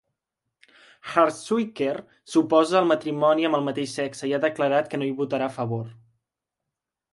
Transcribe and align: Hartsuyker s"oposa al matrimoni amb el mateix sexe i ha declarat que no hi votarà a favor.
Hartsuyker 1.11 1.99
s"oposa 2.31 2.79
al 2.81 2.89
matrimoni 2.93 3.47
amb 3.51 3.59
el 3.59 3.67
mateix 3.69 3.95
sexe 4.01 4.33
i 4.33 4.35
ha 4.39 4.43
declarat 4.49 4.93
que 4.95 5.03
no 5.03 5.09
hi 5.11 5.15
votarà 5.23 5.53
a 5.53 5.59
favor. 5.63 5.89